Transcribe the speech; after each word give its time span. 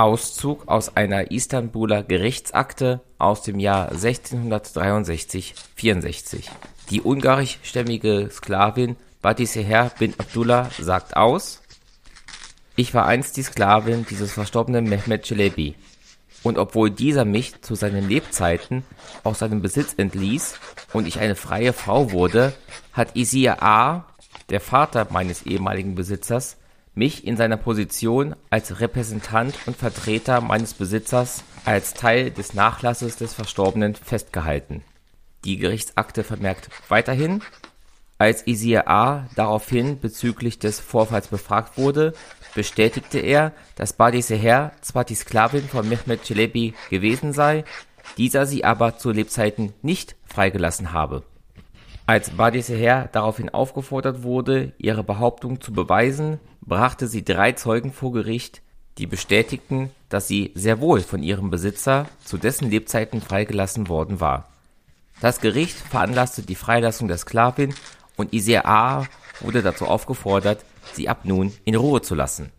Auszug 0.00 0.66
aus 0.66 0.96
einer 0.96 1.30
Istanbuler 1.30 2.02
Gerichtsakte 2.02 3.02
aus 3.18 3.42
dem 3.42 3.60
Jahr 3.60 3.92
1663-64. 3.92 6.44
Die 6.88 7.02
ungarischstämmige 7.02 8.30
Sklavin 8.32 8.96
Badiseher 9.20 9.92
bin 9.98 10.14
Abdullah 10.16 10.70
sagt 10.78 11.18
aus: 11.18 11.60
Ich 12.76 12.94
war 12.94 13.04
einst 13.04 13.36
die 13.36 13.42
Sklavin 13.42 14.06
dieses 14.08 14.32
verstorbenen 14.32 14.88
Mehmed 14.88 15.24
Çelebi. 15.24 15.74
Und 16.42 16.56
obwohl 16.56 16.90
dieser 16.90 17.26
mich 17.26 17.60
zu 17.60 17.74
seinen 17.74 18.08
Lebzeiten 18.08 18.84
aus 19.22 19.40
seinem 19.40 19.60
Besitz 19.60 19.92
entließ 19.98 20.58
und 20.94 21.06
ich 21.06 21.20
eine 21.20 21.36
freie 21.36 21.74
Frau 21.74 22.12
wurde, 22.12 22.54
hat 22.94 23.16
Isir 23.16 23.62
A., 23.62 24.06
der 24.48 24.62
Vater 24.62 25.08
meines 25.10 25.42
ehemaligen 25.42 25.94
Besitzers, 25.94 26.56
mich 26.94 27.26
in 27.26 27.36
seiner 27.36 27.56
Position 27.56 28.34
als 28.50 28.80
Repräsentant 28.80 29.54
und 29.66 29.76
Vertreter 29.76 30.40
meines 30.40 30.74
Besitzers 30.74 31.44
als 31.64 31.94
Teil 31.94 32.30
des 32.30 32.54
Nachlasses 32.54 33.16
des 33.16 33.32
Verstorbenen 33.32 33.94
festgehalten. 33.94 34.82
Die 35.44 35.56
Gerichtsakte 35.56 36.24
vermerkt 36.24 36.68
weiterhin, 36.88 37.42
als 38.18 38.46
Isir 38.46 38.86
A. 38.88 39.28
daraufhin 39.34 39.98
bezüglich 39.98 40.58
des 40.58 40.78
Vorfalls 40.78 41.28
befragt 41.28 41.78
wurde, 41.78 42.12
bestätigte 42.54 43.18
er, 43.18 43.52
dass 43.76 43.94
Badi 43.94 44.20
Seher 44.20 44.72
zwar 44.82 45.04
die 45.04 45.14
Sklavin 45.14 45.66
von 45.66 45.88
Mehmet 45.88 46.24
Çelebi 46.24 46.74
gewesen 46.90 47.32
sei, 47.32 47.64
dieser 48.18 48.44
sie 48.44 48.64
aber 48.64 48.98
zu 48.98 49.10
Lebzeiten 49.10 49.72
nicht 49.80 50.16
freigelassen 50.26 50.92
habe. 50.92 51.22
Als 52.10 52.30
Badis 52.30 52.66
Seher 52.66 53.08
daraufhin 53.12 53.50
aufgefordert 53.50 54.24
wurde, 54.24 54.72
ihre 54.78 55.04
Behauptung 55.04 55.60
zu 55.60 55.72
beweisen, 55.72 56.40
brachte 56.60 57.06
sie 57.06 57.24
drei 57.24 57.52
Zeugen 57.52 57.92
vor 57.92 58.10
Gericht, 58.10 58.62
die 58.98 59.06
bestätigten, 59.06 59.92
dass 60.08 60.26
sie 60.26 60.50
sehr 60.56 60.80
wohl 60.80 61.02
von 61.02 61.22
ihrem 61.22 61.50
Besitzer 61.50 62.06
zu 62.24 62.36
dessen 62.36 62.68
Lebzeiten 62.68 63.20
freigelassen 63.20 63.88
worden 63.88 64.18
war. 64.18 64.48
Das 65.20 65.40
Gericht 65.40 65.76
veranlasste 65.76 66.42
die 66.42 66.56
Freilassung 66.56 67.06
der 67.06 67.18
Sklavin 67.18 67.76
und 68.16 68.32
Isaiah 68.32 68.64
A. 68.64 69.06
wurde 69.38 69.62
dazu 69.62 69.86
aufgefordert, 69.86 70.64
sie 70.94 71.08
ab 71.08 71.20
nun 71.22 71.52
in 71.64 71.76
Ruhe 71.76 72.02
zu 72.02 72.16
lassen. 72.16 72.50